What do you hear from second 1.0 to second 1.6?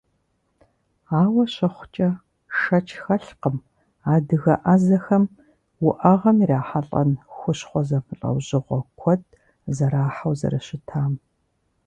Ауэ